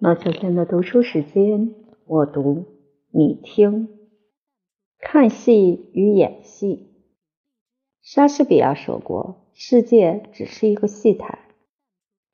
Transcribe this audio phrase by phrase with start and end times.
[0.00, 1.72] 毛小天的读书时间，
[2.04, 2.64] 我读
[3.12, 3.88] 你听。
[4.98, 6.90] 看戏与演戏，
[8.02, 11.38] 莎士比亚说过：“世界只是一个戏台。”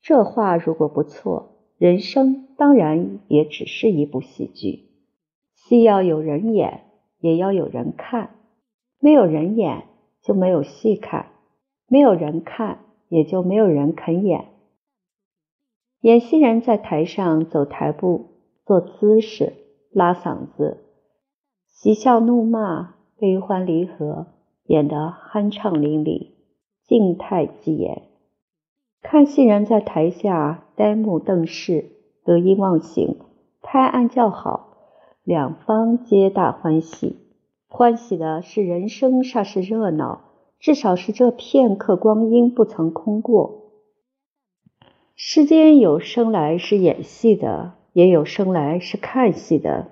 [0.01, 4.89] 这话如果不错，人生当然也只是一部戏剧。
[5.55, 6.85] 戏要有人演，
[7.19, 8.31] 也要有人看。
[9.01, 9.85] 没有人演，
[10.23, 11.27] 就没有戏看；
[11.89, 12.79] 没有人看，
[13.11, 14.47] 也就没有人肯演。
[16.01, 18.31] 演戏人在台上走台步、
[18.65, 19.53] 做姿势、
[19.93, 20.79] 拉嗓子、
[21.69, 24.29] 嬉笑怒骂、悲欢离合，
[24.65, 26.29] 演得酣畅淋漓、
[26.87, 28.05] 静态极言；
[29.03, 31.91] 看戏人在台下呆目瞪视、
[32.25, 33.19] 得意忘形、
[33.61, 34.79] 拍案叫好，
[35.23, 37.19] 两方皆大欢喜。
[37.69, 40.23] 欢喜的是人生煞是热闹，
[40.59, 43.60] 至少是这片刻光阴不曾空过。
[45.23, 49.91] 世间有生来是演戏的，也有生来是看戏的。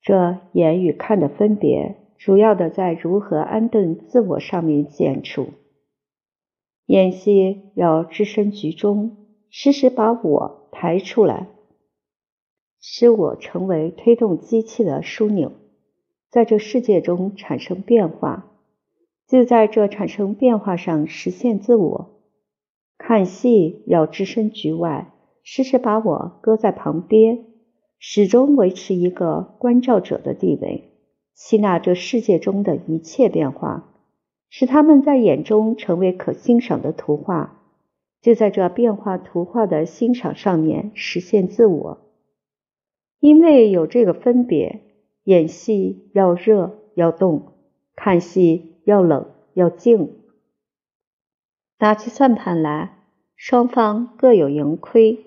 [0.00, 5.50] 这演与看的分别，主要的在如何安顿自我上面建出。
[6.86, 9.16] 演戏要置身局中，
[9.48, 11.46] 时时把我抬出来，
[12.80, 15.52] 使我成为推动机器的枢纽，
[16.30, 18.50] 在这世界中产生变化，
[19.28, 22.08] 就在这产生变化上实现自我。
[23.04, 27.46] 看戏要置身局外，时时把我搁在旁边，
[27.98, 30.92] 始终维持一个关照者的地位，
[31.34, 33.92] 吸纳这世界中的一切变化，
[34.48, 37.60] 使他们在眼中成为可欣赏的图画，
[38.20, 41.98] 就在这变化图画的欣赏上面实现自我。
[43.18, 44.80] 因为有这个分别，
[45.24, 47.54] 演戏要热要动，
[47.96, 50.21] 看戏要冷要静。
[51.82, 52.92] 拿起算盘来，
[53.34, 55.26] 双方各有盈亏。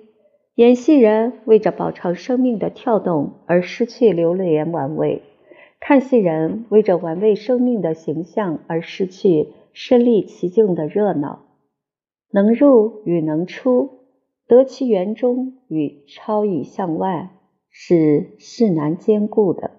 [0.54, 5.22] 演戏人为着饱尝生命的跳动而失去流连玩味，
[5.82, 11.44] 看戏人为着玩味生命的形象而失去身历其境的热闹。
[12.32, 14.06] 能入与能出，
[14.48, 17.32] 得其园中与超以向外，
[17.70, 19.72] 是势难兼顾的。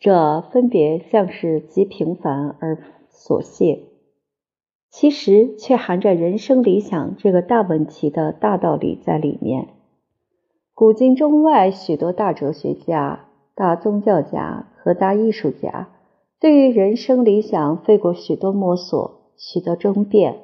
[0.00, 2.82] 这分别像是极平凡而
[3.12, 3.84] 琐屑。
[4.90, 9.68] 其实却含着人生理想这个大问题的大道理在里面。
[10.74, 15.88] 古今中外许多大哲学家、大宗教家和大艺术家，
[16.40, 20.36] 对于人生理想费过许多摸索、许多争辩。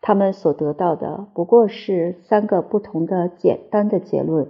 [0.00, 4.48] 他们所得到的不过是三个不同的简单的结论：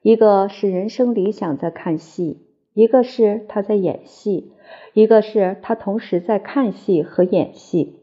[0.00, 4.52] 一个是人生理想在看戏，一个是他在演戏，
[4.94, 8.00] 一个是他同时在看戏和演戏。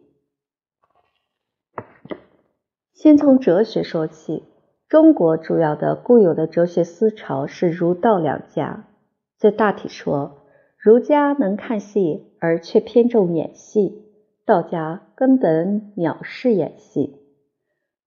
[3.03, 4.43] 先从哲学说起，
[4.87, 8.87] 中国主要的固有的哲学思潮是儒道两家。
[9.37, 10.37] 这大体说，
[10.77, 14.05] 儒家能看戏而却偏重演戏，
[14.45, 17.17] 道家根本藐视演戏，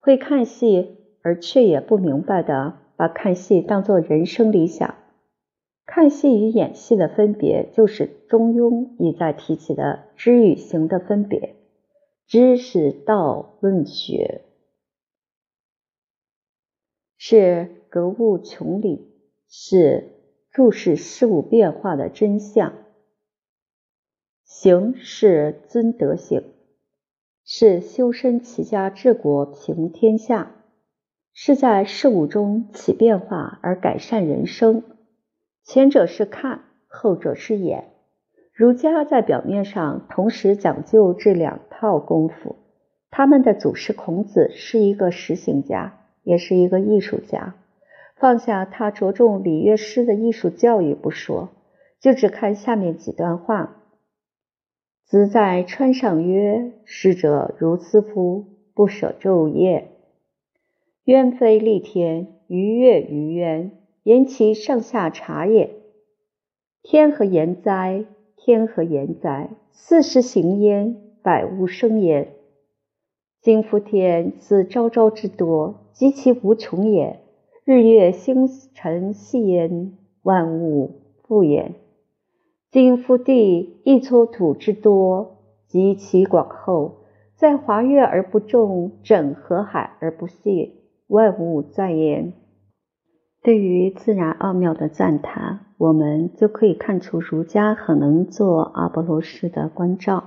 [0.01, 4.95] 会看戏而却也不明白的把看戏当作人生理想。
[5.85, 11.55] 看戏与演戏的分别，就是中庸一再提起的知与行的分别。
[12.27, 14.41] 知是道论学。
[17.17, 19.11] 是格物穷理，
[19.49, 20.13] 是
[20.51, 22.73] 注视事物变化的真相；
[24.45, 26.43] 行是尊德行，
[27.45, 30.53] 是修身齐家治国平天下，
[31.33, 34.83] 是在事物中起变化而改善人生。
[35.65, 37.93] 前者是看，后者是演。
[38.53, 42.57] 儒家在表面上同时讲究这两套功夫。
[43.11, 46.06] 他们的祖师孔子是一个实行家。
[46.27, 47.55] 也是一个艺术家，
[48.17, 51.51] 放下他着重礼乐诗的艺术教育不说，
[52.01, 53.77] 就只看下面几段话
[55.07, 58.45] ：“子在川上曰：‘逝者，如斯夫，
[58.75, 59.93] 不舍昼夜，
[61.05, 63.71] 渊非利天，鱼跃于渊，
[64.03, 65.77] 言其上下察也。
[66.83, 68.05] 天何言哉？
[68.35, 69.51] 天何言哉？
[69.71, 72.33] 四时行焉，百物生焉。
[73.41, 77.21] 今夫天自昭昭之多。’”及其无穷也，
[77.65, 81.75] 日月星辰系焉，万物复焉。
[82.71, 86.99] 今夫地一撮土之多，及其广厚，
[87.35, 90.73] 在华岳而不重，整河海而不泄，
[91.07, 92.35] 万物在焉。
[93.43, 100.25] 对于自然奥妙的赞叹，我们就可以看出儒家很能做阿波罗式的关照。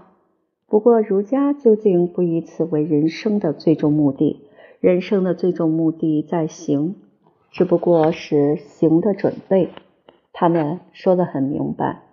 [0.66, 4.49] 不过，儒家究竟不以此为人生的最终目的。
[4.80, 6.96] 人生的最终目的在行，
[7.52, 9.72] 只不过是行的准备。
[10.32, 12.04] 他们说得很明白：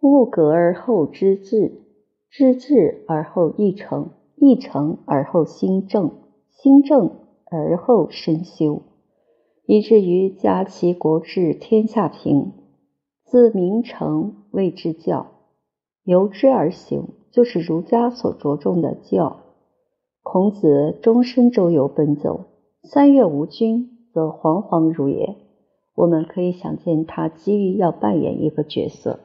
[0.00, 1.82] 物格而后知至，
[2.30, 6.10] 知至而后意诚，意诚而后心正，
[6.50, 7.10] 心正
[7.50, 8.80] 而后身修，
[9.66, 12.52] 以至于家齐国治天下平。
[13.24, 15.32] 自名成谓之教，
[16.04, 19.40] 由之而行，就是儒家所着重的教。
[20.28, 22.46] 孔子终身周游奔走，
[22.82, 25.36] 三月无君，则惶惶如也。
[25.94, 29.20] 我们可以想见，他急于要扮演一个角色。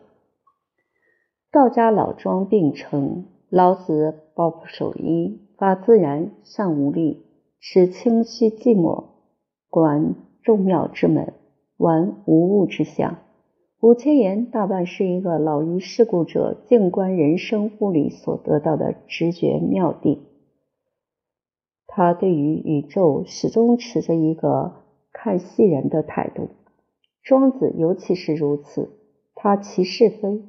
[1.52, 7.24] 道家老庄并称，老子抱朴守一，发自然，善无力，
[7.60, 9.06] 持清虚寂寞，
[9.72, 10.14] 观
[10.44, 11.34] 众妙之门，
[11.78, 13.18] 玩无物之象。
[13.80, 20.20] 五千言大半是一个老于世故者静观人生物理所得到的直觉妙谛。
[21.94, 24.76] 他对于宇宙始终持着一个
[25.12, 26.48] 看戏人的态度，
[27.22, 28.90] 庄子尤其是如此。
[29.36, 30.42] 他其是非，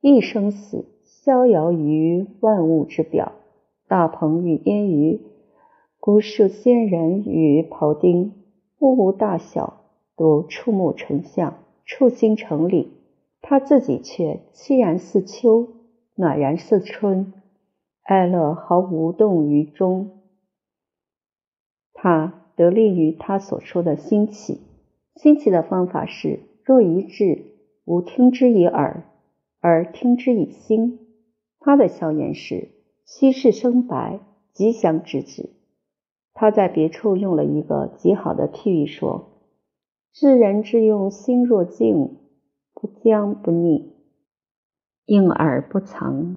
[0.00, 3.32] 一生死，逍遥于万物之表。
[3.88, 5.20] 大鹏与烟鱼，
[5.98, 8.32] 古树仙人与庖丁，
[8.78, 9.80] 物无大小，
[10.16, 11.54] 都触目成像，
[11.84, 12.92] 触心成理。
[13.42, 15.66] 他自己却凄然似秋，
[16.14, 17.32] 暖然似春，
[18.04, 20.20] 哀乐毫无动于衷。
[22.04, 24.60] 他得力于他所说的兴起，
[25.16, 27.46] 兴起的方法是：若一至，
[27.86, 29.04] 吾听之以耳，
[29.60, 30.98] 而听之以心。
[31.60, 32.68] 他的笑言是：
[33.06, 34.20] 稀世生白，
[34.52, 35.48] 吉祥之至。
[36.34, 39.40] 他在别处用了一个极好的譬喻说：
[40.12, 42.18] 智人之用，心若静，
[42.74, 43.94] 不僵不逆，
[45.06, 46.36] 应而不藏。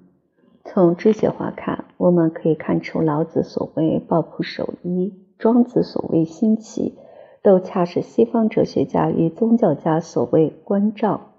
[0.63, 5.26] 从这些话看，我们可以看出老子所谓抱朴守一。
[5.39, 6.97] 庄子所谓新奇，
[7.43, 11.33] 都恰是西方哲学家与宗教家所谓关照，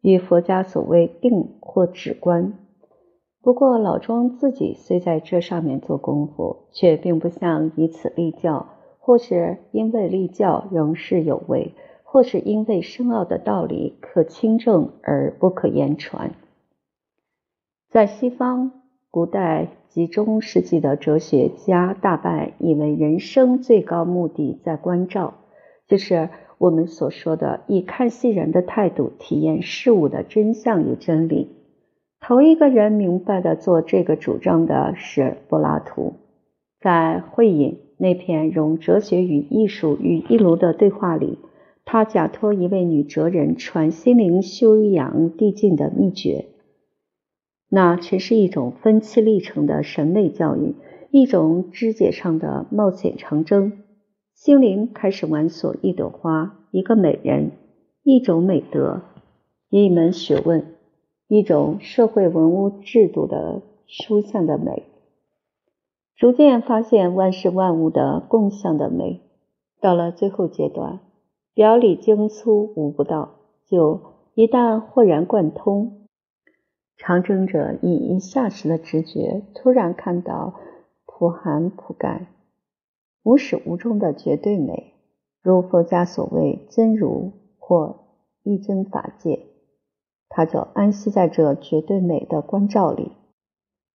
[0.00, 2.54] 与佛家所谓定或止观。
[3.40, 8.66] 不过老庄自己虽在这上面做功夫，却并不像以此立教，
[8.98, 16.32] 或是因为立教仍是有为，或是因为深奥的道理可亲证而不可言传。
[17.90, 18.82] 在西方。
[19.10, 25.34] 古代及中世纪的哲学家大半以为人生最高目的在关照，
[25.88, 31.50] 就是我们所说的以看戏人的态度体验事物的真相与真理。
[32.20, 36.14] 头一个人明白的做这个主张的是柏拉图，
[36.80, 41.38] 在《会饮》那篇融哲学与艺术于一炉的对话里，
[41.84, 46.46] 他假托一位女哲人传心灵修养递进的秘诀。
[47.68, 50.74] 那全是一种分期历程的审美教育，
[51.10, 53.72] 一种肢解上的冒险长征。
[54.34, 57.52] 心灵开始玩索一朵花，一个美人，
[58.02, 59.02] 一种美德，
[59.70, 60.74] 一门学问，
[61.26, 64.84] 一种社会文物制度的书相的美。
[66.16, 69.20] 逐渐发现万事万物的共相的美。
[69.80, 71.00] 到了最后阶段，
[71.52, 73.36] 表里精粗无不到，
[73.66, 74.00] 就
[74.34, 76.05] 一旦豁然贯通。
[76.96, 80.54] 长征者以一下时的直觉，突然看到
[81.04, 82.26] 普寒普干、
[83.22, 84.94] 无始无终的绝对美，
[85.42, 88.06] 如佛家所谓真如或
[88.42, 89.40] 一真法界，
[90.28, 93.12] 他就安息在这绝对美的关照里，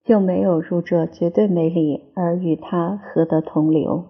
[0.03, 4.05] 就没有入这绝对美里而与他合得同流，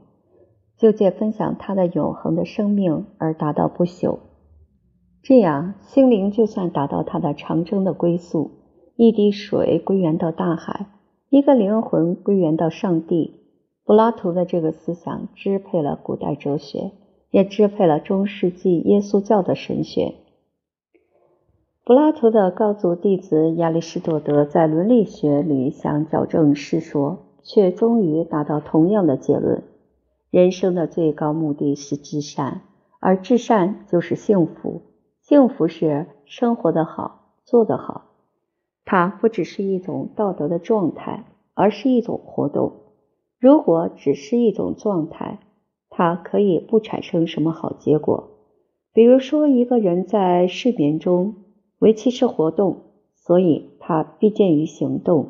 [0.77, 4.19] 就借分享他的永恒的生命而达到不朽。
[5.23, 8.60] 这样，心灵就算达到他的长征的归宿。
[9.03, 10.85] 一滴水归源到大海，
[11.31, 13.33] 一个灵魂归源到上帝。
[13.83, 16.91] 柏拉图的这个思想支配了古代哲学，
[17.31, 20.13] 也支配了中世纪耶稣教的神学。
[21.83, 29.63] 柏拉图的高祖弟子亚里士多德在伦理学里想矫正世说，却终于达到同样的结论：
[30.29, 32.61] 人生的最高目的是至善，
[32.99, 34.83] 而至善就是幸福。
[35.21, 38.09] 幸福是生活的好，做得好。
[38.83, 42.73] 它不只是一种道德的状态，而是一种活动。
[43.39, 45.39] 如果只是一种状态，
[45.89, 48.29] 它可以不产生什么好结果。
[48.93, 51.35] 比如说，一个人在睡眠中，
[51.79, 52.81] 为其是活动，
[53.15, 55.27] 所以他必见于行动。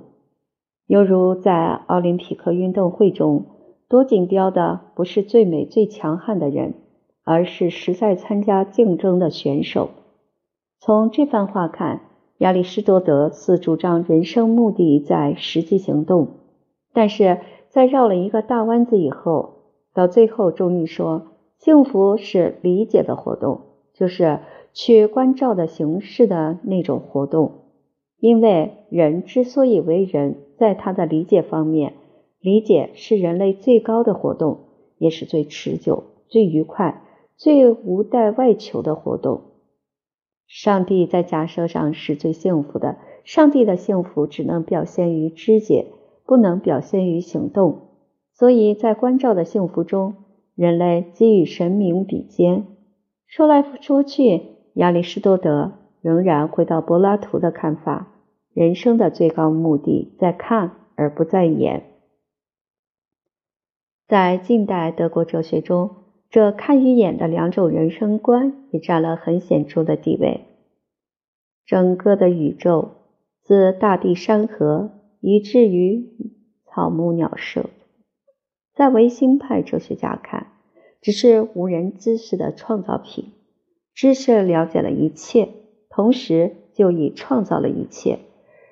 [0.88, 3.46] 犹如在奥林匹克运动会中，
[3.88, 6.74] 夺锦标的不是最美最强悍的人，
[7.24, 9.89] 而是实在参加竞争的选手。
[10.79, 12.11] 从这番话看。
[12.41, 16.27] 亚里士多德似主张人生目的在实际行动，
[16.91, 17.38] 但是
[17.69, 19.57] 在绕了一个大弯子以后，
[19.93, 21.27] 到最后终于说，
[21.60, 23.62] 幸福是理解的活动，
[23.93, 24.39] 就是
[24.74, 27.51] 去关照的形式的那种活动。
[28.19, 31.93] 因为人之所以为人，在他的理解方面，
[32.39, 34.62] 理解是人类最高的活动，
[34.98, 37.03] 也是最持久、最愉快、
[37.38, 39.41] 最无待外求的活动。
[40.53, 45.93] 上帝在假设上是最幸福的，上帝的幸福只能表现于知解，
[46.25, 47.88] 不能表现于行动。
[48.34, 50.13] 所以在关照的幸福中，
[50.53, 52.65] 人类给予神明比肩。
[53.27, 54.41] 说来说去，
[54.74, 58.10] 亚里士多德仍然回到柏拉图的看法。
[58.53, 61.84] 人生的最高目的在看而不在言。
[64.05, 65.91] 在近代德国哲学中，
[66.31, 70.45] 这看与演的两种人生观也占了很显著的地位。
[71.65, 72.91] 整个的宇宙，
[73.41, 76.07] 自大地山河，以至于
[76.65, 77.69] 草木鸟兽，
[78.73, 80.53] 在唯心派哲学家看，
[81.01, 83.33] 只是无人知识的创造品。
[83.93, 85.50] 知识了解了一切，
[85.89, 88.19] 同时就已创造了一切。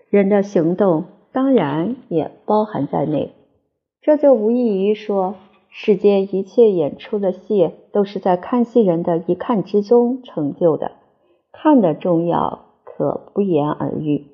[0.09, 3.33] 人的行动当然也包含在内，
[4.01, 5.35] 这就无异于说，
[5.69, 10.93] 世间一切演出的戏都是在看戏人的一看之中成就的。
[11.51, 14.27] 看的重要可不言而喻。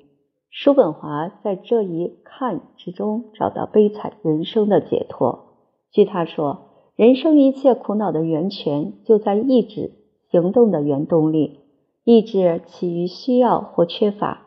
[0.50, 5.46] 叔本华在这一看之中找到悲惨人生的解脱。
[5.90, 6.60] 据他说，
[6.96, 9.92] 人生一切苦恼的源泉就在意志
[10.30, 11.60] 行动的原动力，
[12.04, 14.42] 意志起于需要或缺乏。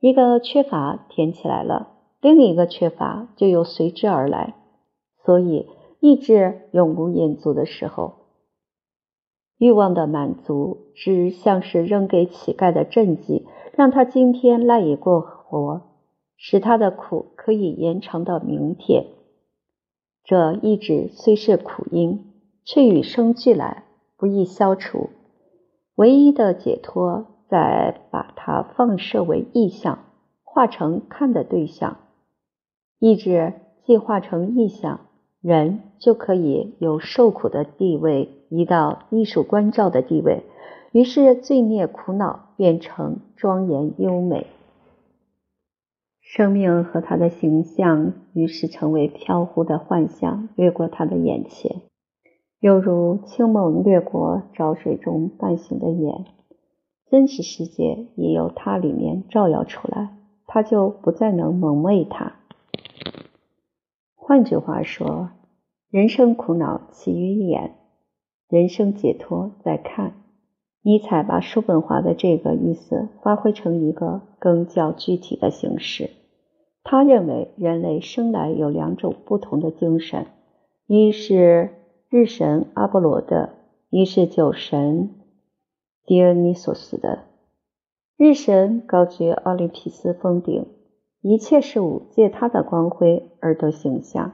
[0.00, 1.88] 一个缺乏填起来了，
[2.22, 4.54] 另一个缺乏就又随之而来。
[5.24, 5.66] 所以，
[6.00, 8.14] 意志永无延足的时候，
[9.58, 15.82] 欲望的满足只像是扔给乞丐的赈济，让他今天赖以过活，
[16.36, 19.06] 使他的苦可以延长到明天。
[20.24, 22.32] 这意志虽是苦因，
[22.64, 23.84] 却与生俱来，
[24.16, 25.10] 不易消除。
[25.94, 27.26] 唯一的解脱。
[27.50, 30.04] 在把它放射为意象，
[30.44, 31.96] 化成看的对象，
[33.00, 35.08] 意志既化成意象，
[35.40, 40.42] 人就可以由受苦的地位移到艺术关照的地位，
[40.92, 44.46] 于是罪孽苦恼变成庄严优美，
[46.20, 51.80] 生命和他的形象于是成为飘忽的幻象，掠过他的眼前，
[52.60, 56.26] 犹如清梦掠过沼水中半醒的眼。
[57.06, 60.16] 真实世界也由它里面照耀出来，
[60.46, 62.39] 他就不再能蒙昧它。
[64.30, 65.30] 换句话说，
[65.90, 67.74] 人生苦恼起于眼，
[68.48, 70.22] 人生解脱在看。
[70.82, 76.10] 尼采把叔本华的这个意思发挥成一个更较具体的形式。
[76.84, 80.28] 他认为人类生来有两种不同的精神，
[80.86, 81.70] 一是
[82.08, 83.56] 日神阿波罗的，
[83.90, 85.10] 一是酒神。
[86.06, 87.24] 狄俄尼索斯的
[88.16, 90.66] 日神高居奥林匹斯峰顶，
[91.22, 94.32] 一切事物借他的光辉而得形象。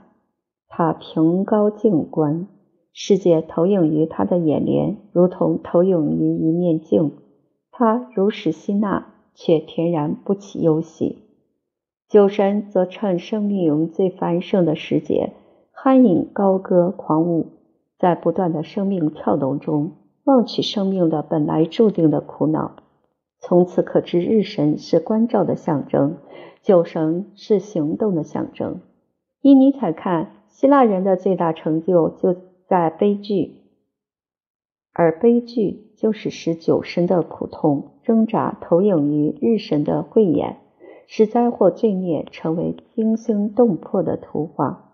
[0.68, 2.46] 他凭高静观，
[2.92, 7.12] 世界投影于他的眼帘，如同投影于一面镜。
[7.70, 11.18] 他如实吸纳，却恬然不起忧喜。
[12.08, 15.32] 酒神则趁生命中最繁盛的时节，
[15.74, 17.46] 酣饮高歌狂舞，
[17.98, 19.92] 在不断的生命跳动中。
[20.24, 22.76] 忘取生命的本来注定的苦恼，
[23.38, 26.16] 从此可知日神是关照的象征，
[26.62, 28.80] 酒神是行动的象征。
[29.42, 33.62] 依尼采看，希腊人的最大成就就在悲剧，
[34.92, 40.56] 而悲剧就是使酒神的苦痛挣扎投影于日神的慧眼，
[41.06, 44.92] 使灾祸罪孽成为惊心动魄的图画。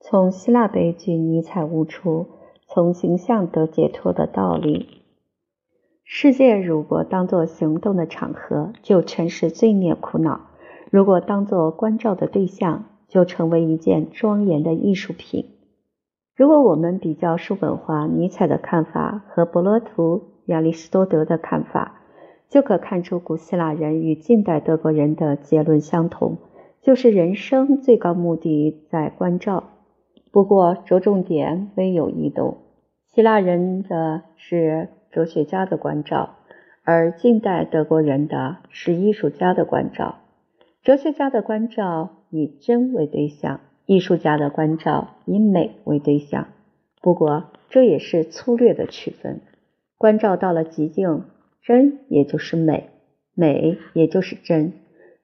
[0.00, 2.26] 从希腊悲剧，尼采悟出。
[2.74, 5.01] 从形象得解脱的道理。
[6.04, 10.40] 世界如果当作行动的场合，就全是罪孽苦恼；
[10.90, 15.46] 如果当作关照的对象，就成为一件庄严的艺术品。
[16.34, 22.00] 如果我们比较叔本华、尼采的看法和柏拉图、亚里士多德的看法，
[22.48, 26.38] 就可看出古希腊人与近代德国人的结论相同，
[26.82, 29.64] 就是人生最高目的在关照。
[30.30, 32.56] 不过，着重点微有异动。
[33.06, 36.36] 希腊人的是哲学家的关照，
[36.82, 40.16] 而近代德国人的是艺术家的关照。
[40.82, 46.48] 哲学家的关照以真为对象，艺术家的关照以美为对象。
[47.00, 49.40] 不过，这也是粗略的区分。
[49.98, 51.24] 关照到了极境，
[51.62, 52.88] 真也就是美，
[53.34, 54.72] 美也就是真。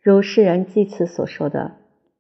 [0.02, 1.73] 如诗人祭词所说的。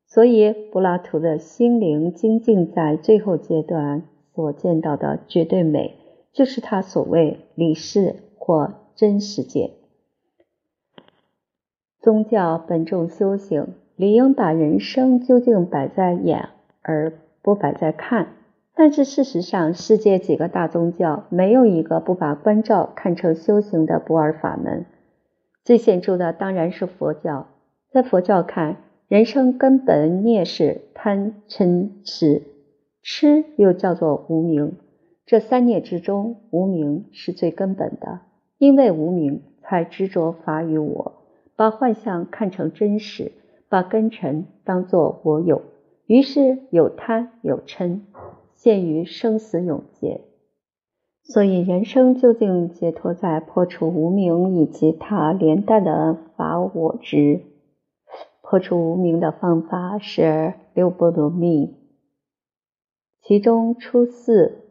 [0.06, 5.97] 所以，柏拉图的心灵精进在最后阶段所见到的绝对美，
[6.32, 9.72] 就是他所谓理事或真世界。
[12.00, 16.50] 宗教本重修行，理应把人生究竟摆在眼，
[16.82, 18.28] 而不摆在看。
[18.74, 24.86] 但是事实上，世界几个大宗教没有一个不把关照看成修行的不二法门。
[25.64, 27.48] 最显著的当然是佛教。
[27.90, 28.76] 在佛教看，
[29.08, 32.42] 人生根本孽是贪嗔痴，
[33.02, 34.76] 痴又叫做无名。
[35.28, 38.20] 这三孽之中，无名是最根本的，
[38.56, 43.32] 因为无名才执着法与我，把幻象看成真实，
[43.68, 45.60] 把根尘当作我有，
[46.06, 48.00] 于是有贪有嗔。
[48.54, 50.22] 陷于生死永劫，
[51.22, 57.42] 所以人生究竟解脱在破除无名以及它连带的法我执。
[58.40, 61.76] 破除无名的方法是六波罗蜜，
[63.20, 64.67] 其中初四：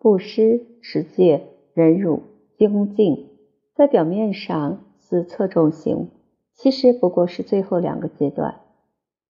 [0.00, 2.22] 布施、持戒、忍辱、
[2.56, 3.28] 精进，
[3.74, 6.08] 在表面上似侧重型，
[6.54, 8.62] 其实不过是最后两个阶段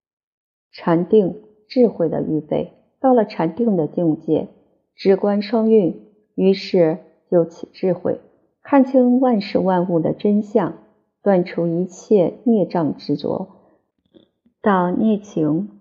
[0.71, 2.73] ——禅定、智慧的预备。
[3.01, 4.47] 到了禅定的境界，
[4.95, 6.99] 直观双运，于是
[7.29, 8.21] 就起智慧，
[8.63, 10.79] 看清万事万物的真相，
[11.21, 13.49] 断除一切孽障执着，
[14.63, 15.81] 到孽情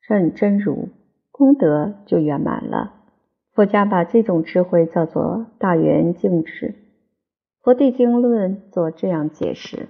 [0.00, 0.90] 正真如，
[1.32, 2.97] 功德就圆满了。
[3.58, 6.76] 佛家把这种智慧叫做大圆净智。
[7.60, 9.88] 佛地经论做这样解释：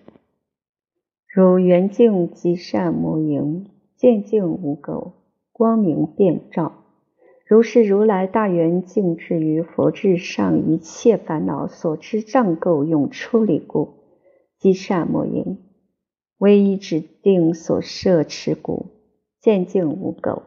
[1.27, 5.13] 如圆净即善摩营，见净无垢。
[5.53, 6.73] 光明遍照，
[7.47, 13.97] 如是如来大圆净智于佛智上一切烦恼所知障垢用出离故，
[14.57, 15.59] 即善莫应，
[16.39, 18.87] 唯一指定所摄持故，
[19.43, 20.41] 见净无垢，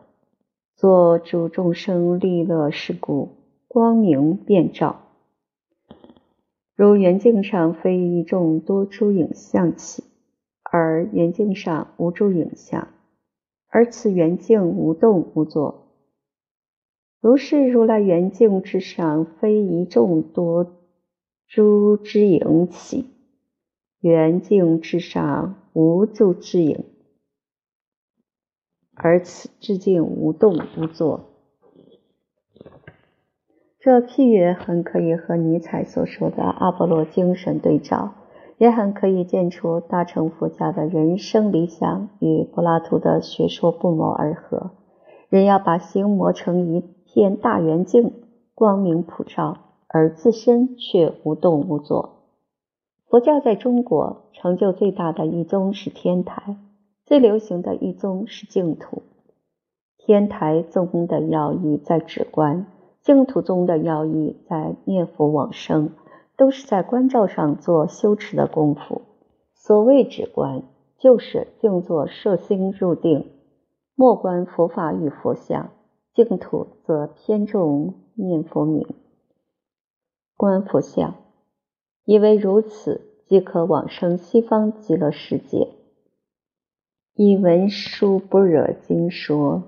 [0.82, 3.30] 作诸众生利乐是故，
[3.68, 5.02] 光明遍照。
[6.76, 10.04] 如圆镜上非一众多诸影像起，
[10.64, 12.88] 而圆镜上无诸影像。
[13.68, 15.92] 而此圆镜无动无作，
[17.22, 20.66] 如是如来圆镜之上，非一众多
[21.48, 23.06] 诸之影起；
[24.00, 26.86] 圆镜之上无诸之影，
[29.02, 31.22] 而此之镜无动无作。
[33.80, 38.14] 这譬喻很可以和尼采所说的阿波罗精神对照。
[38.58, 44.70] 也很可以见出大乘佛家的人生理想与柏拉图的学说不谋而合。
[45.30, 48.14] 人要把心磨成一片大圆镜，
[48.54, 52.18] 光明普照，而自身却无动无作。
[53.10, 56.56] 佛教在中国成就最大的一宗是天台，
[57.06, 59.04] 最流行的一宗是净土。
[59.98, 62.66] 天台宗的要义在止观，
[63.02, 65.92] 净土宗的要义在念佛往生。
[66.38, 69.04] 都是在观照上做修持的功夫。
[69.54, 70.64] 所谓止观，
[70.98, 73.32] 就是静坐摄心入定，
[73.94, 75.70] 默观佛法与佛像。
[76.16, 78.88] 净土则偏重念佛名，
[80.36, 81.14] 观佛像，
[82.06, 85.70] 以为如此即可往生西方极乐世界。
[87.24, 89.64] 以文殊般若经说：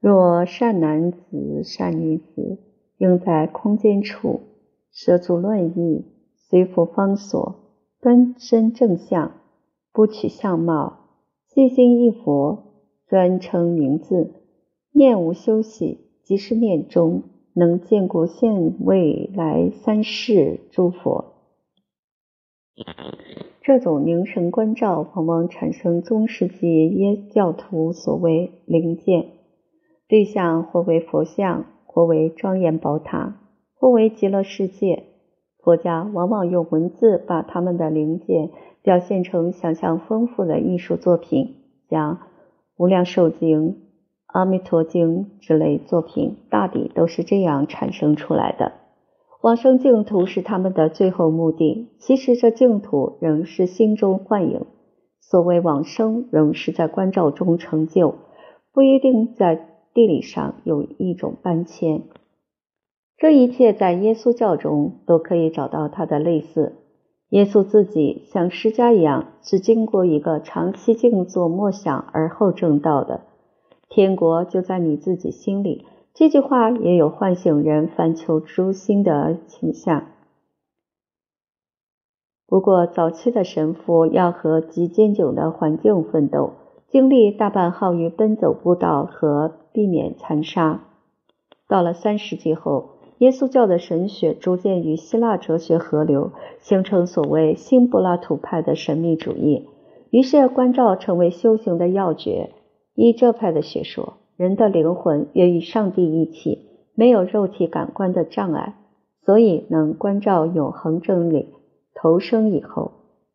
[0.00, 2.58] 若善男子、善女子。
[2.96, 4.42] 应在空间处
[4.92, 6.04] 舍足论意，
[6.36, 7.56] 随佛方所，
[7.98, 9.40] 端身正相，
[9.90, 11.08] 不取相貌，
[11.48, 12.74] 细心一佛，
[13.06, 14.34] 专称名字，
[14.92, 17.22] 念无休息，即是念中，
[17.54, 21.24] 能见过现未来三世诸佛。
[23.60, 29.26] 这种凝神观照，往往产生中世纪耶教徒所谓灵见，
[30.08, 31.64] 对象或为佛像。
[31.92, 33.40] 或为庄严宝塔，
[33.74, 35.06] 或为极乐世界。
[35.58, 41.56] 佛家往往用文字把他们的灵界表现成想象丰富的艺术作品，
[41.88, 42.14] 像
[42.76, 43.70] 《无量寿经》
[44.26, 48.70] 《阿弥陀经》之类作品，大抵都是这样产生出来的。
[49.40, 54.66] 往生净土是他们的最后目的，其实这净土仍是心中幻影。
[55.20, 58.14] 所谓往生，仍是在关照中成就，
[58.72, 59.66] 不一定在。
[59.92, 62.04] 地理上有一种搬迁，
[63.16, 66.76] 这一切在耶稣教中都可以找到它的类似。
[67.30, 73.22] 耶稣自己像释迦一样，是经过一个长期静坐默想而后证道的。
[73.88, 75.84] 天国就在你自己心里，
[76.20, 80.08] 这句话也有唤醒人反求诸心的倾向。
[82.46, 86.52] 不过，早期的神父要和极艰久的环境奋斗。
[86.88, 90.82] 精力大半耗于奔走步道和避免残杀。
[91.66, 99.70] 到了三世纪后，耶稣教的神学逐渐与希腊哲学合流，形成所谓新柏拉图派的神秘主义。
[100.10, 102.50] 于是，关照成为修行的要诀。
[102.94, 108.74] 依这派的学说，人的灵魂约与上帝一起，没有肉体感官的障碍，
[109.26, 111.48] 所以能关照永恒真理。
[111.94, 112.92] 投生以后，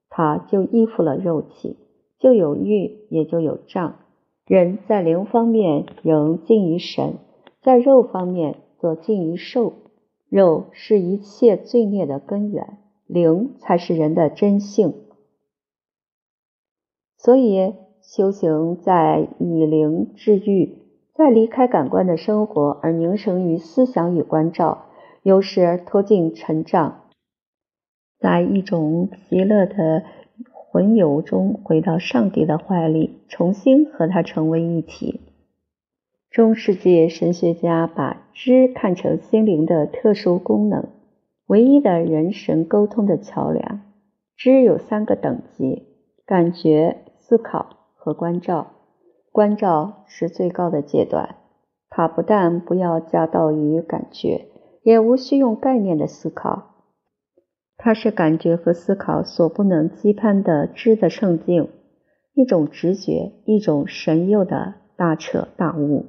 [0.10, 1.78] 他就依附了肉体，
[2.18, 3.98] 就有欲，也就有障。
[4.48, 7.20] 人在灵方面仍近于神，
[7.62, 9.74] 在肉方面则近于兽。
[10.28, 14.96] 肉是一切罪孽的根源，灵才是人的真性。
[17.16, 20.80] 所以，修行在以灵治愈，
[21.16, 24.88] 在离开感官的生活而凝神于思想与关照，
[25.24, 27.04] 有时脱尽尘障，
[28.20, 30.04] 在一种极乐的
[30.52, 35.22] 魂游中回到上帝的怀里，重新和他成为一体。
[36.30, 40.90] 中世纪神学家把知看成心灵的特殊功能，
[41.48, 43.82] 唯一的人神沟通的桥梁。
[44.36, 45.84] 知有三个等级：
[46.26, 47.06] 感觉。
[47.28, 48.75] 思考和关照，
[49.36, 51.36] 关照是最高的阶段。
[51.90, 54.46] 它不但不要加道于感觉，
[54.82, 56.76] 也无需用概念的思考。
[57.76, 61.68] 它是感觉和思考所不能羁绊的知的圣境，
[62.34, 66.06] 一种直觉，一种神佑的大彻大悟。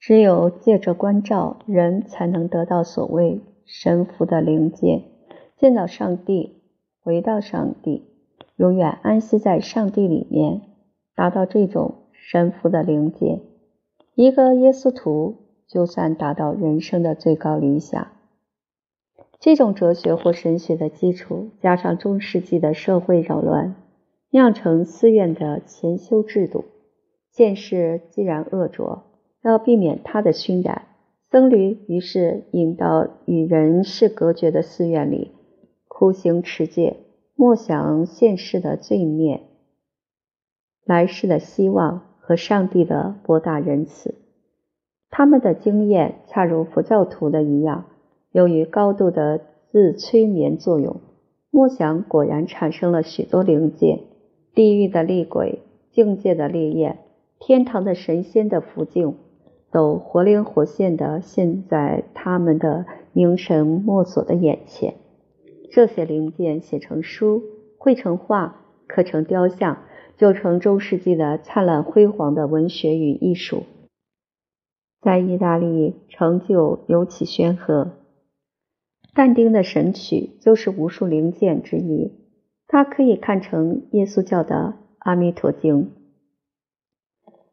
[0.00, 5.04] 只有借着关照，人才能得到所谓神福的灵界，
[5.56, 6.64] 见到上帝，
[7.00, 8.08] 回到上帝。
[8.56, 10.62] 永远安息在上帝里面，
[11.14, 13.40] 达到这种神父的灵界。
[14.14, 15.36] 一个耶稣徒
[15.66, 18.08] 就算达到人生的最高理想。
[19.40, 23.76] 这种哲学或神学的基础，加上中世纪的社会扰乱，
[24.28, 26.66] 酿成寺院的潜修制度。
[27.30, 29.04] 现世既然恶浊，
[29.42, 30.82] 要避免它的熏染，
[31.30, 35.32] 僧侣于是引到与人世隔绝的寺院里，
[35.88, 36.98] 苦行持戒。
[37.34, 39.44] 默想现世的罪孽、
[40.84, 44.14] 来世的希望和上帝的博大仁慈，
[45.08, 47.86] 他们的经验恰如佛教徒的一样，
[48.32, 49.40] 由于高度的
[49.72, 51.00] 自催眠作用，
[51.50, 54.00] 默想果然产生了许多灵界、
[54.54, 55.60] 地狱的厉鬼、
[55.90, 56.98] 境界的烈焰、
[57.38, 59.14] 天堂的神仙的福境，
[59.72, 64.96] 都活灵活现的现在他们的凝神默索的眼前。
[65.72, 67.42] 这些零件写成书，
[67.78, 69.78] 绘成画，刻成雕像，
[70.18, 73.62] 就成中世纪的灿烂辉煌的文学与艺术，
[75.00, 77.92] 在意大利成就尤其显赫。
[79.14, 82.12] 但丁的《神曲》就是无数零件之一，
[82.66, 84.54] 它可以看成耶稣教的
[84.98, 85.84] 《阿弥陀经》。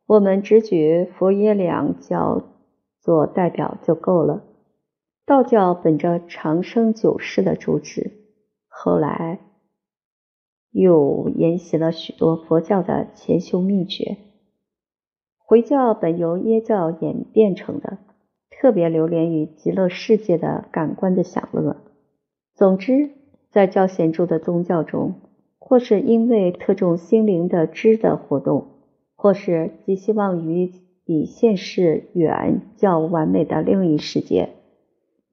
[0.08, 2.44] 我们只举佛耶两教
[3.00, 4.44] 做代表就够了。
[5.26, 8.12] 道教本着长生久世的主旨，
[8.68, 9.40] 后来
[10.76, 14.18] 又沿袭了许多佛教的潜修秘诀。
[15.38, 18.00] 回教本由耶教演变成的，
[18.52, 21.78] 特别流连于极乐世界的感官的享乐。
[22.56, 23.12] 总之，
[23.52, 25.16] 在较显著的宗教中，
[25.60, 28.68] 或是因为特重心灵的知的活动，
[29.16, 30.74] 或是寄希望于
[31.06, 34.50] 比现世远较完美的另一世界。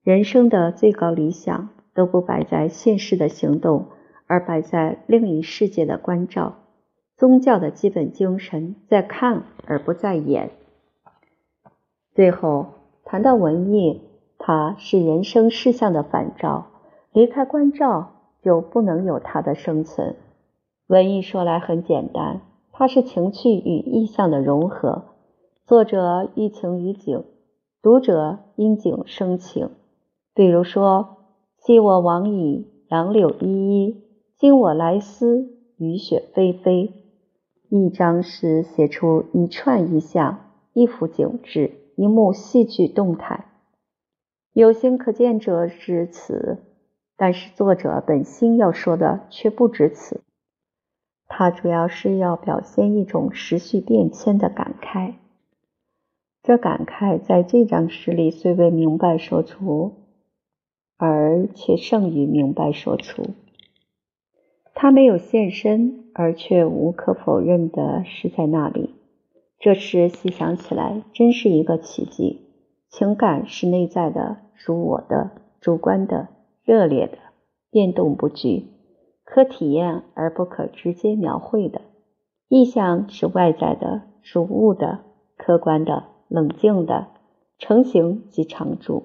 [0.04, 3.86] 人生的最高理想都不摆在现世的行动，
[4.32, 6.54] 而摆在另一世界的关照。
[7.18, 10.52] 宗教的基本精神在看而不在演。
[12.14, 12.68] 最后
[13.04, 14.00] 谈到文艺，
[14.38, 16.68] 它是人生事项的反照，
[17.12, 20.16] 离开关照就不能有它的生存。
[20.86, 22.40] 文艺说来很简单，
[22.72, 25.04] 它是情趣与意象的融合。
[25.66, 27.22] 作者寓情于景，
[27.82, 29.68] 读者因景生情。
[30.34, 31.18] 比如说，
[31.58, 34.02] 昔我往矣，杨柳依依；
[34.42, 36.90] 今我来思，雨雪霏霏。
[37.68, 43.44] 一张诗写出一串意象，一幅景致，一幕戏剧动态。
[44.52, 46.58] 有形可见者知此，
[47.16, 50.22] 但是作者本心要说的却不止此。
[51.28, 55.14] 他主要是要表现一种时序变迁的感慨。
[56.42, 59.92] 这感慨在这张诗里虽未明白说出。
[60.96, 63.22] 而且胜于明白说出，
[64.74, 68.94] 他没有现身，而却无可否认的是在那里。
[69.58, 72.40] 这时细想起来，真是一个奇迹。
[72.88, 75.30] 情感是内在的，属我的，
[75.60, 76.28] 主观的，
[76.64, 77.16] 热烈的，
[77.70, 78.66] 变动不居，
[79.24, 81.80] 可体验而不可直接描绘的。
[82.48, 85.00] 意象是外在的、属物的、
[85.38, 87.06] 客观的、冷静的，
[87.58, 89.04] 成型即常住，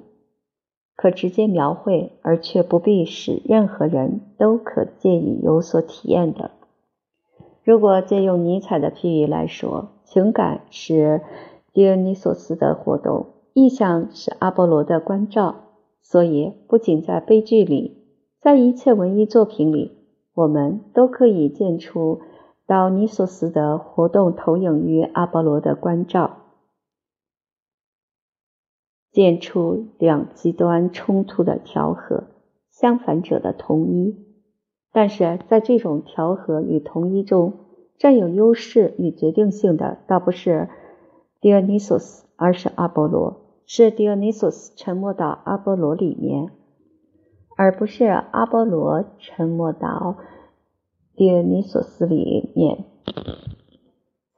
[0.98, 6.52] 可直接描绘，而却不必使任何人都可借以有所体验的。
[7.64, 11.22] 如果借用尼采的譬喻来说，情感是
[11.72, 15.56] 狄俄尼索斯的活动，意象是阿波罗的关照。
[16.02, 17.98] 所以，不仅在悲剧里，
[18.40, 19.98] 在一切文艺作品里，
[20.34, 22.22] 我们都可以见出
[22.66, 26.38] 道尼索斯的活动投影于阿波罗的关照，
[29.18, 32.26] 现出两极端冲突的调和，
[32.70, 34.16] 相反者的统一。
[34.94, 37.54] 但是在这种调和与统一中，
[37.98, 40.70] 占有优势与决定性的，倒不是
[41.42, 43.42] 狄俄尼索斯，而是阿波罗。
[43.66, 46.52] 是狄俄尼索斯沉没到阿波罗里面，
[47.58, 50.18] 而不是阿波罗沉没到
[51.16, 52.86] 狄俄尼索斯里面。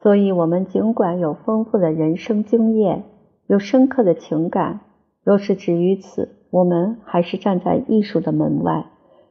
[0.02, 3.04] 所以，我们尽管有丰富的人生经验，
[3.50, 4.82] 有深刻的情感，
[5.24, 8.86] 若是止于此，我们还是站在艺术的门外。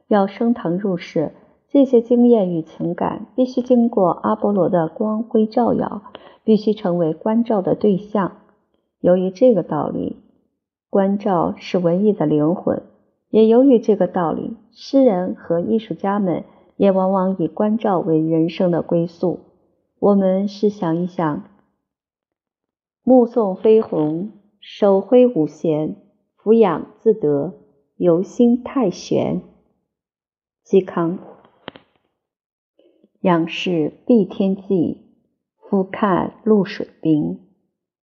[0.09, 1.31] 要升堂入室，
[1.69, 6.01] 这些经验与情感必须经过阿波罗的光辉照耀，
[6.43, 8.33] 必须成为关照的对象。
[8.99, 10.17] 由于这个道理，
[10.89, 12.79] 关照是文艺的灵魂；
[13.29, 16.43] 也由于这个道理，诗人和艺术家们
[16.75, 19.39] 也往往以关照为人生的归宿。
[20.01, 21.43] 我们试想一想：
[23.09, 25.95] 目送飞鸿，手挥五弦，
[26.37, 27.55] 俯仰自得，
[27.95, 29.41] 游心太玄。
[30.63, 31.17] 嵇康，
[33.21, 35.07] 仰视碧天际，
[35.57, 37.39] 俯看露水滨。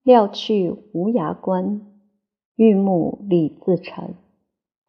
[0.02, 1.82] 料去无涯关，
[2.56, 4.14] 玉木李自成。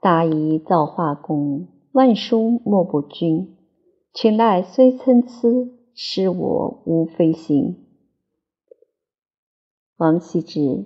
[0.01, 3.55] 大夷造化功，万殊莫不君。
[4.15, 7.86] 群籁虽参差，失我无非心。
[9.97, 10.85] 王羲之。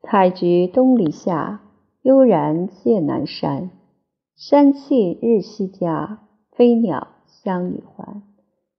[0.00, 1.62] 采菊东篱下，
[2.00, 3.70] 悠然见南山。
[4.34, 8.22] 山气日夕佳，飞鸟相与还。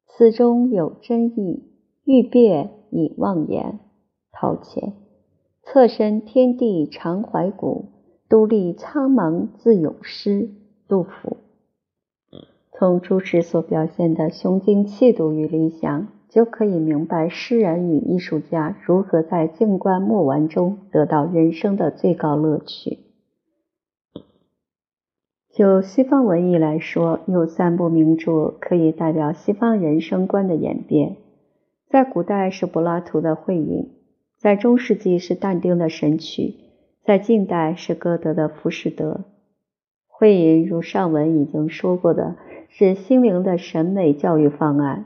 [0.08, 1.64] 此中有真意，
[2.06, 3.80] 欲辨已忘言。
[4.32, 4.94] 陶潜。
[5.62, 7.86] 侧身天地常怀古，
[8.28, 10.50] 独立苍茫自咏诗。
[10.88, 11.38] 杜甫。
[12.72, 22.98] 从朱氏所表现的雄精气度与理想，就可以明白诗人与艺术家如何在静观默玩中得到人生的最高乐趣。
[25.52, 31.18] 就西方文艺来说，有三部名著可以代表西方人生观的演变。
[31.88, 33.84] 在古代是柏拉图的《会饮》，
[34.40, 36.42] 在中世纪是但丁的《神曲》，
[37.06, 39.12] 在近代是歌德的《浮士德》。
[40.08, 42.36] 《会饮》如上文已经说过的
[42.70, 45.06] 是心灵的审美教育方案。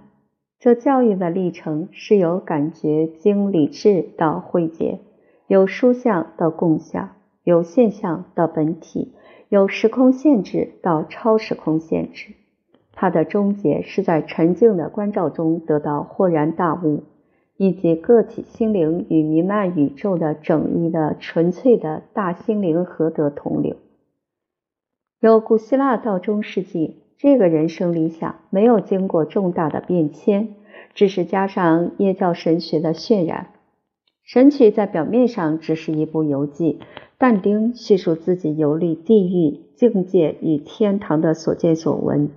[0.59, 4.99] 这教育的历程是由感觉经理智到慧解，
[5.47, 9.13] 由书象到共象，由现象到本体。
[9.49, 12.33] 由时空限制到超时空限制，
[12.91, 17.03] 它的终结是在沉静的关照中得到豁然大悟，
[17.55, 23.77] 以及个体心灵与弥漫宇宙的整一的纯粹的大心灵合得同流。
[25.21, 30.55] 由古希腊到中世纪，这个人生理想没有经过重大的变迁，
[30.93, 33.51] 只是加上耶教神学的渲染。
[34.23, 36.79] 神曲在表面上只是一部游记。
[37.19, 42.29] 但丁叙述自己游历地狱、境界与天堂的所见所闻，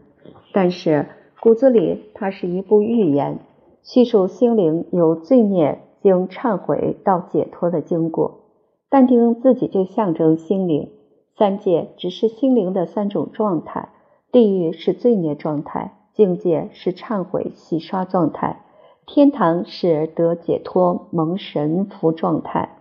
[0.55, 1.05] 但是
[1.39, 3.41] 骨子里它是一部寓言，
[3.83, 8.41] 叙述心灵由罪孽经忏悔到解脱的经过。
[8.89, 10.89] 但丁自己就象征心灵，
[11.37, 13.91] 三界只是心灵的三种状态：
[14.33, 18.65] 地狱是罪孽状态，境界是忏悔洗刷状态，
[19.07, 22.77] 天堂是得解脱蒙神福状态。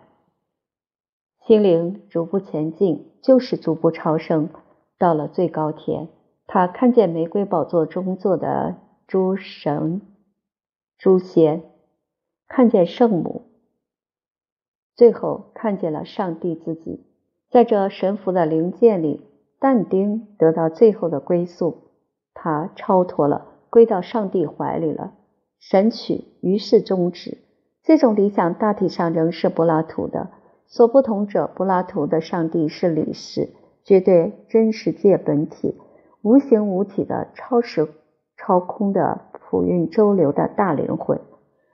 [1.45, 4.49] 心灵逐步前进，就是逐步超生。
[4.99, 6.09] 到了最高天，
[6.45, 8.75] 他看见玫瑰宝座中坐的
[9.07, 10.01] 诸神、
[10.97, 11.63] 诸仙，
[12.47, 13.43] 看见圣母，
[14.95, 17.07] 最后看见了上帝自己。
[17.49, 19.21] 在这神符的灵界里，
[19.59, 21.89] 但丁得到最后的归宿，
[22.33, 25.13] 他超脱了，归到上帝怀里了。
[25.59, 27.37] 神曲于是终止。
[27.83, 30.29] 这种理想大体上仍是柏拉图的。
[30.67, 33.49] 所不同者，柏拉图的上帝是理事，
[33.83, 35.75] 绝对真实界本体，
[36.21, 37.87] 无形无体的超时
[38.37, 41.17] 超空的普运周流的大灵魂；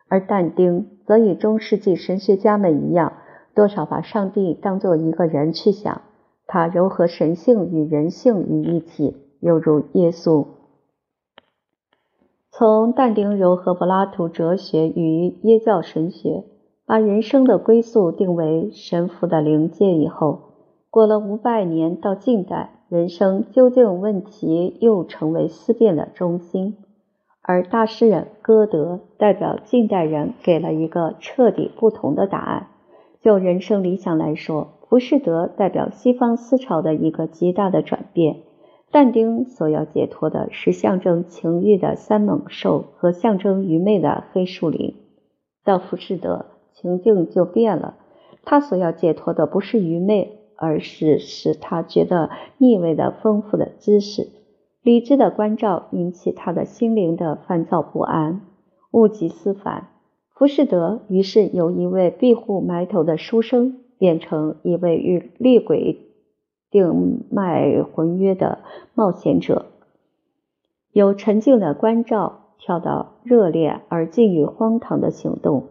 [0.08, 3.14] 而但丁则与中世纪神学家们一样，
[3.54, 6.02] 多少把上帝当作一个人去想，
[6.48, 10.46] 他糅合神性与人性于一体，犹如耶稣。
[12.52, 16.46] 从但丁糅合柏拉图哲学与耶教神学，
[16.86, 20.54] 把人生的归宿定为神父的灵界以后，
[20.90, 26.78] 过了五百年，到近代，人生究竟问题又成为思辨的中心。
[27.42, 32.68] 而大诗人歌德代表近代人，给了一个彻底不同的答案。
[33.22, 38.38] 就人生理想来说，浮士德代表西方思潮的一个极大的转变。
[38.92, 44.96] 但丁所要解脱的是象征情欲的三猛兽和象征愚昧的黑树林。
[45.66, 47.96] 到浮士德，情境就变了，
[48.46, 54.30] 他所要解脱的不是愚昧，而是使他觉得腻味的丰富的知识。
[54.82, 58.42] 理智的关照引起他的心灵的烦躁不安，
[58.92, 59.88] 物极思烦。
[60.36, 66.00] 浮士德于是由一位庇护埋头的书生，变成一位与厉鬼
[66.70, 68.60] 定脉魂约的
[68.94, 69.66] 冒险者，
[70.92, 75.68] 由沉静的关照跳到热烈而近于荒唐的行动。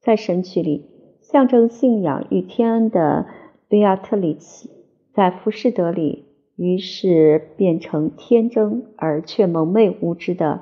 [0.00, 0.86] 在神曲里，
[1.20, 3.26] 象征信仰与天恩的
[3.68, 4.70] 贝亚特里奇，
[5.12, 6.26] 在浮士德里。
[6.56, 10.60] 于是变成天真而却蒙昧无知的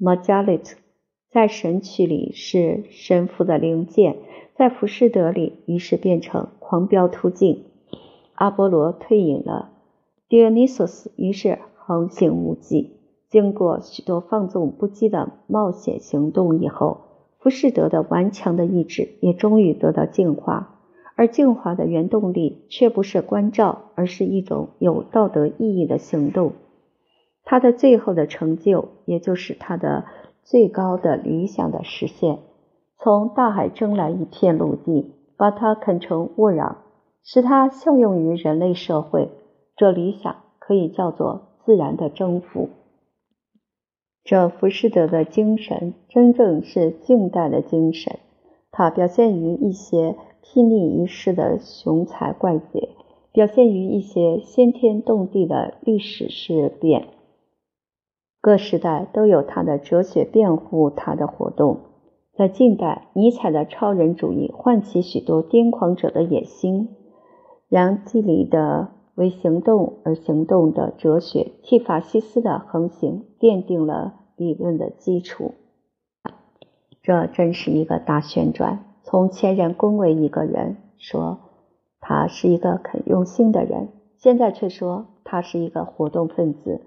[0.00, 0.72] Margaret，
[1.30, 4.16] 在神曲里是神父的灵剑，
[4.56, 7.64] 在浮士德里于是变成狂飙突进。
[8.34, 9.70] 阿波罗退隐了
[10.28, 12.96] ，Dionysus 于是横行无忌。
[13.28, 17.00] 经过许多放纵不羁的冒险行动以后，
[17.38, 20.72] 浮士德的顽强的意志也终于得到净化。
[21.16, 26.52] 而净化的原动力却不是关照，而是一种有道德意义的行动。
[27.44, 30.04] 他的最后的成就，也就是他的
[30.42, 32.38] 最高的理想的实现，
[32.98, 36.76] 从大海争来一片陆地，把它垦成沃壤，
[37.22, 39.30] 使它效用于人类社会。
[39.76, 42.70] 这理想可以叫做自然的征服。
[44.24, 48.18] 这浮士德的精神，真正是近代的精神，
[48.70, 50.16] 它表现于一些。
[50.54, 52.90] 睥睨一世的雄才怪杰，
[53.32, 57.08] 表现于一些先天动地的历史事变。
[58.40, 61.80] 各时代都有他的哲学辩护他的活动。
[62.36, 66.90] 在近代，尼采的超人主义唤起许多癫狂者的野心。
[67.68, 75.54] 让基里的为行动而行动的哲学，替法西斯的横行奠定了理论的基础。
[77.02, 78.84] 这真是一个大旋转。
[79.02, 81.38] 从前人恭维一个人，说
[82.00, 86.82] 他是一个肯用心的人，现在却说他是一个活动分子。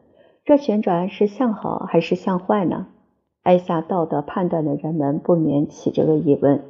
[0.46, 2.88] 这旋转是向好还是向坏呢？
[3.50, 6.62] 爱下道德判断的人们不免起这个疑问。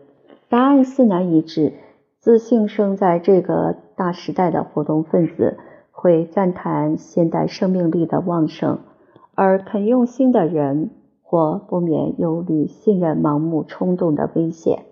[0.47, 1.73] 答案似难一致。
[2.19, 5.57] 自信生在这个大时代的活动分子
[5.91, 8.79] 会赞叹现代生命力的旺盛，
[9.35, 14.83] 而肯用心的人或不免忧虑信任盲目冲动的危险。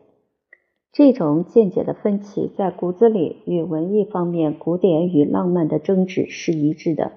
[0.91, 7.13] 这种见解的分歧，在骨子里与文艺方面古典与浪漫的争执是一致的。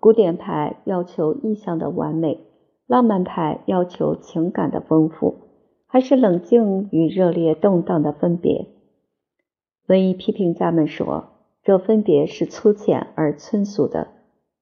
[0.00, 2.40] 古典派要求意象的完美，
[2.88, 5.36] 浪漫派要求情感的丰富，
[5.86, 8.66] 还是冷静与热烈动荡的分别。
[9.86, 11.28] 文艺批评家们说，
[11.62, 14.08] 这分别是粗浅而村俗的。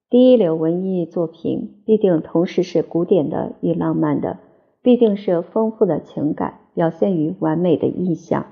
[0.09, 4.37] 第一流文艺作品必定同时是古典的与浪漫的，
[4.81, 6.59] 必定是丰富的情感。
[6.73, 8.45] 表现于完美的意象，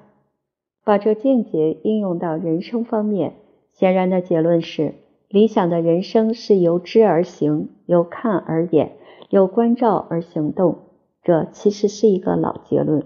[0.83, 3.35] 把这见解应用到人生方面，
[3.71, 4.95] 显然的结论是：
[5.29, 8.93] 理想的人生是由知而行，由看而演，
[9.35, 10.77] 有关照而行动。
[11.21, 13.05] 这其实是一个老结论。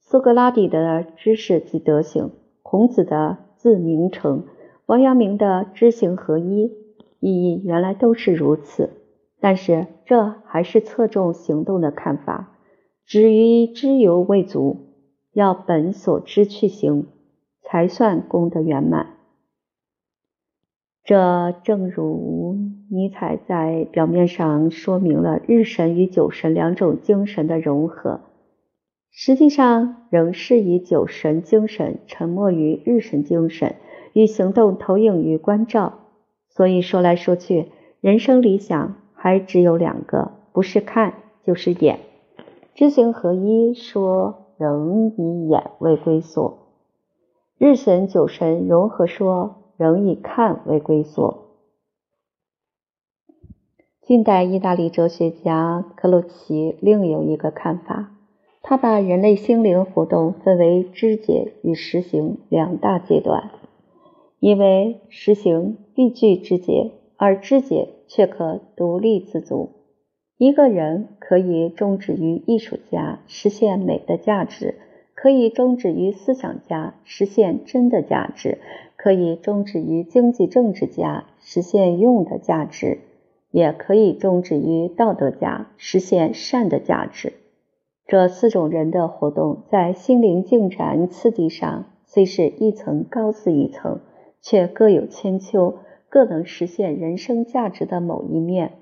[0.00, 2.30] 苏格拉底的知识即德行，
[2.62, 4.44] 孔子的自名成，
[4.86, 6.72] 王阳明的知行合一，
[7.20, 8.88] 意义原来都是如此。
[9.38, 12.56] 但是这还是侧重行动的看法。
[13.04, 14.78] 止于知犹未足，
[15.34, 17.06] 要本所知去行，
[17.60, 19.18] 才算功德圆满。
[21.04, 22.56] 这正如
[22.88, 28.20] 尼采在表面上说明了日神与酒神两种精神的融合，
[29.10, 33.74] 实际上仍是以酒神精神沉没于日神精神，
[34.12, 35.94] 与行动投影于关照。
[36.48, 41.14] 所以说来说去，人生理想还只有两个，不是看
[41.44, 41.98] 就是演。
[42.74, 46.58] 知行合一，说仍以眼为归宿；
[47.58, 51.45] 日神酒神融合，说仍以看为归宿。
[54.06, 58.12] 近代意大利哲学家克鲁奇另有一个看法，
[58.62, 63.50] 他把人类心灵活动分为知觉与实行两大阶段，
[64.38, 69.70] 因为实行必具知觉，而知觉却可独立自主。
[70.38, 74.74] 一个人可以终止于艺术家，实现美的价值；
[75.16, 78.58] 可以终止于思想家，实现真的价值；
[78.94, 82.98] 可以终止于经济政治家，实现用的价值；
[83.56, 87.32] 也可以终止于道德家，实现善的价值。
[88.06, 94.00] 这四种人的活动，在心灵进展次第上，虽是一层高似一层，
[94.42, 95.78] 却各有千秋，
[96.10, 98.72] 各能实现人生价值的某一面。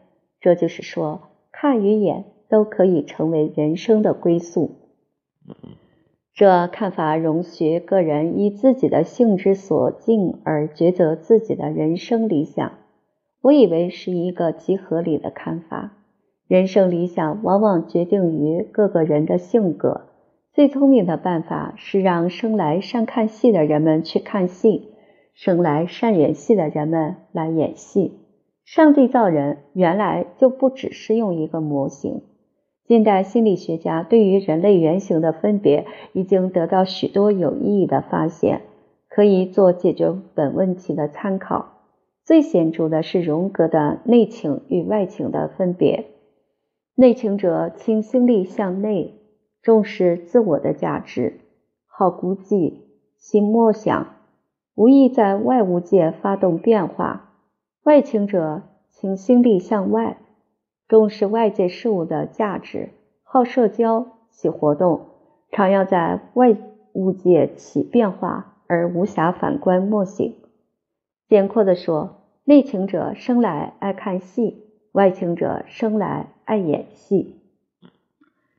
[0.40, 1.20] 这就是说。
[1.52, 4.72] 看与演都可以成为人生的归宿。
[6.34, 12.72] 这看法容许个人依自己的性之所境而抉择自己的人生理想。
[13.44, 15.92] 我以为是一个极合理的看法。
[16.48, 20.06] 人生理想往往决定于各个人的性格。
[20.54, 24.94] 最聪明的办法是让生来善看戏的人们去看戏，
[25.34, 28.12] 生来善演戏的人们来演戏。
[28.64, 32.22] 上帝造人原来就不只是用一个模型。
[32.86, 35.84] 近代心理学家对于人类原型的分别
[36.14, 38.62] 已经得到许多有意义的发现，
[39.10, 41.73] 可以做解决本问题的参考。
[42.24, 46.06] 最显著的是荣格的内倾与外倾的分别。
[46.94, 49.14] 内倾者倾心力向内，
[49.60, 51.40] 重视自我的价值，
[51.86, 52.74] 好孤寂，
[53.18, 54.14] 心默想，
[54.74, 57.32] 无意在外物界发动变化。
[57.82, 60.16] 外倾者倾心力向外，
[60.88, 62.88] 重视外界事物的价值，
[63.22, 65.08] 好社交，喜活动，
[65.50, 66.56] 常要在外
[66.94, 70.34] 物界起变化，而无暇反观默醒。
[71.34, 74.62] 简括的说，内情者生来爱看戏，
[74.92, 77.40] 外情者生来爱演戏。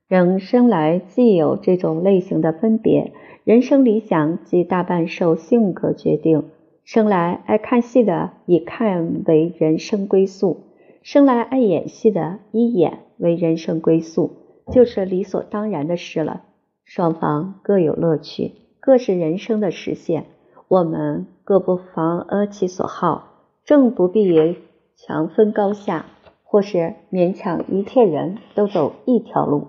[0.10, 3.14] 人生来既有这种类型的分别，
[3.46, 6.50] 人生理想即大半受性格决定。
[6.84, 10.58] 生来爱看戏的，以看为人生归宿；
[11.02, 14.34] 生来爱演戏的，以演为人生归宿，
[14.74, 16.44] 就是理所当然的事了。
[16.84, 18.52] 双方各有乐趣，
[18.82, 20.26] 各是人生的实现。
[20.68, 23.28] 我们各不妨阿其所好，
[23.64, 24.58] 正不必于
[24.96, 26.06] 强分高下，
[26.44, 29.68] 或是勉强一切人都走一条路。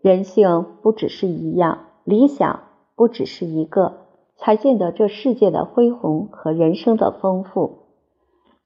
[0.00, 2.60] 人性不只是一样，理想
[2.94, 4.06] 不只是一个。
[4.40, 7.88] 才见得这世界的恢宏和人生的丰富。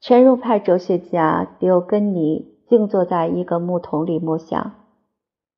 [0.01, 4.75] 全儒派哲学家迪欧根尼静坐在一个木桶里默想。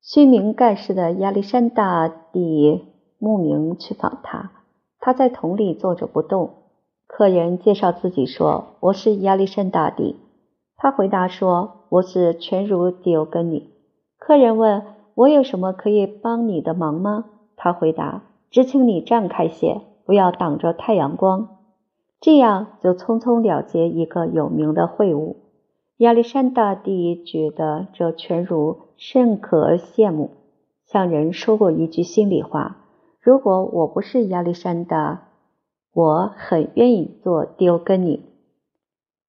[0.01, 2.85] 虚名盖世的亚历山大帝
[3.17, 4.51] 慕名去访他，
[5.05, 6.49] 他在桶里坐着不动。
[7.05, 10.15] 客人介绍自己说：“我是亚历山大帝。”
[10.77, 13.69] 他回答说：“我是全儒迪欧根尼。”
[14.17, 14.81] 客人问
[15.13, 17.25] ：“我有什么可以帮你的忙吗？”
[17.55, 21.49] 他回答：“只请你站开些。”不要挡着太阳光，
[22.19, 25.35] 这样就匆匆了结一个有名的会晤。
[25.97, 30.31] 亚历山大帝觉得这全儒甚可羡慕，
[30.83, 32.84] 向人说过一句心里话：
[33.25, 35.29] 如果我不是亚历山大，
[35.91, 38.23] 我很愿意做丢根尼。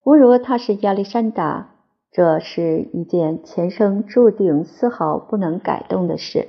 [0.05, 1.70] 不如他是亚历山大，
[2.12, 6.49] 这是一件前生注定丝毫不能改动的事。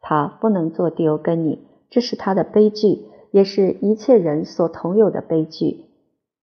[0.00, 3.04] 他不能做丢根尼，这是他的悲剧。
[3.30, 5.84] 也是一切人所同有的悲剧。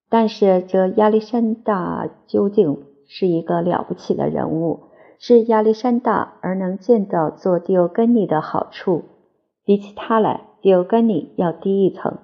[0.09, 4.79] 但是这亚历山大究竟是一个了不起的人物，
[5.19, 9.03] 是亚历山大而能见到做迪欧根尼的好处。
[9.72, 12.17] 比起他来，迪欧根尼要低一层。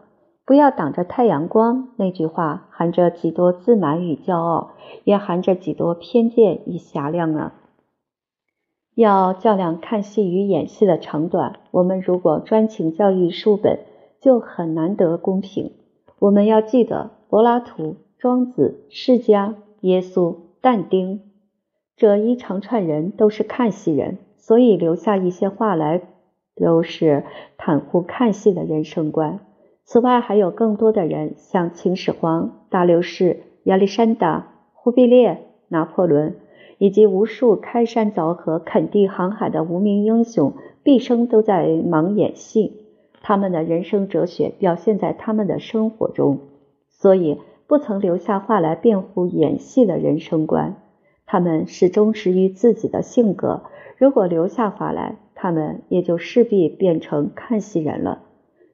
[0.45, 4.72] 不要挡着太阳光，那句话含着几多自满与骄傲，
[5.06, 7.54] 也含着几多偏见与狭量啊！
[8.95, 13.80] 要较量看戏与演戏的长短，我们如果专请教育书本。
[14.20, 15.72] 就很难得公平。
[16.20, 21.22] 我们要记得，柏拉图、庄子、释迦、耶稣、但丁
[21.95, 26.02] 这一长串人都是看戏人，所以留下一些话来，
[26.60, 27.24] 都是
[27.58, 29.39] 袒护看戏的人生观。
[29.84, 36.36] 此外，还有更多的人，像秦始皇、大流士、亚历山大、忽必烈、拿破仑，
[36.78, 40.53] 以及无数开山凿河、垦地航海的无名英雄，
[40.84, 42.82] 毕生都在忙演戏。
[43.22, 46.39] 他们的人生哲学表现在他们的生活中，
[46.89, 50.76] 所以不曾留下话来辩护演戏的人生观。
[51.26, 53.64] 他们始终忠于自己的性格。
[53.97, 58.24] 如果留下话来，他们也就势必变成看戏人了。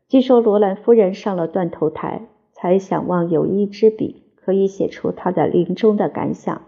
[0.08, 2.22] 据说罗兰夫人上了断头台，
[2.54, 6.62] 才想望有一支笔，可以写出她的临终的感想。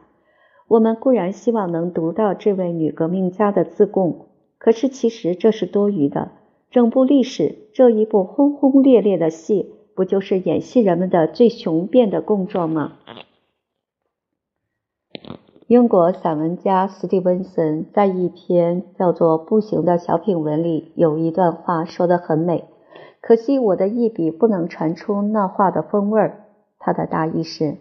[0.67, 4.27] 我们固然希望能读到这位女革命家的自供，
[4.57, 6.31] 可是其实这是多余的。
[6.71, 12.97] 整部历史这一部轰轰烈烈的戏，不就是演戏人们的最雄辩的供状吗？
[15.67, 22.65] 英国散文家斯蒂文森在一篇叫做《步行》的小品文里有一段话说得很美，
[23.19, 26.43] 可惜我的一笔不能传出那话的风味儿。
[26.77, 27.77] 他的大意是：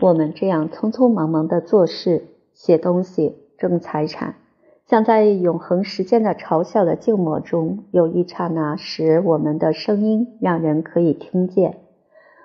[0.00, 2.24] 我们这样匆匆忙忙的做事、
[2.54, 4.36] 写东西、挣财产，
[4.86, 11.80] 像在永恒时间的嘲笑的静默中，有一刹那使我们的声音让人可以听见，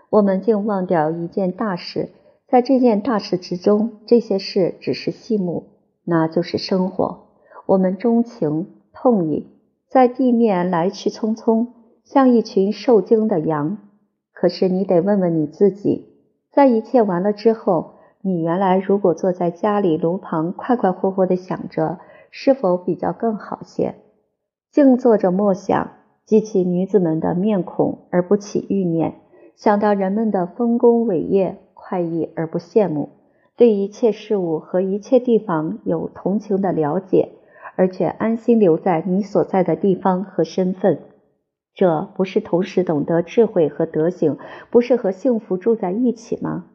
[0.10, 2.10] 我们竟忘掉一件大事。
[2.48, 5.66] 在这件大事之中，这些事只是细目，
[6.06, 7.26] 那就是生活。
[7.66, 9.48] 我们钟情、痛饮，
[9.90, 11.68] 在地面来去匆匆，
[12.06, 13.78] 像一群受惊的羊。
[14.32, 16.06] 可是你得问问你自己，
[16.50, 22.00] 在一切完了之后，你原来如果坐在家里炉旁，快快活活地想着，
[22.32, 23.96] 是否比较更好些？
[24.72, 25.92] 静坐着默想，
[26.26, 29.16] 记起女子们的面孔而不起欲念，
[29.58, 31.58] 想到人们的丰功伟业。
[31.88, 33.12] 快意而不羡慕，
[33.56, 37.30] 对一切事物和一切地方有同情的了解，
[37.78, 41.00] 而且安心留在你所在的地方和身份，
[41.74, 44.38] 这不是同时懂得智慧和德行，
[44.70, 46.66] 不是和幸福住在一起吗？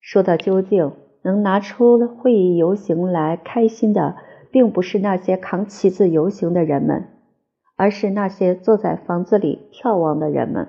[0.00, 0.92] 说到究竟，
[1.22, 4.14] 能拿出会议游行来开心的，
[4.52, 7.08] 并不是那些扛旗子游行的人们，
[7.74, 10.68] 而是那些坐在房子里眺望的人们。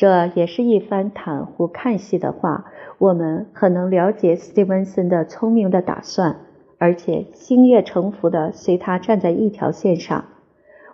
[0.00, 6.36] 这也是一番袒护看戏的话，我们很能了解斯蒂文森的聪明的打算，
[6.78, 10.24] 而且心悦诚服的随他站在一条线上。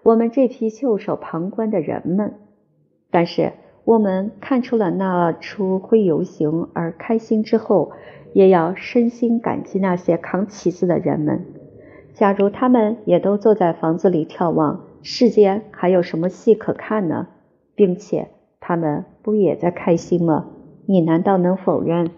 [0.02, 2.34] 我们这批袖手旁观的人们，
[3.12, 3.52] 但是
[3.84, 7.92] 我们看出了那出会游行而开心之后，
[8.32, 11.44] 也要深心感激那些扛旗子的人们。
[12.12, 17.28] 假如他们也都坐在房子里眺望，世间还有什么戏可看呢？
[17.76, 18.30] 并且。
[18.68, 20.46] 他们不也在开心吗？
[20.86, 22.10] 你难道能否认？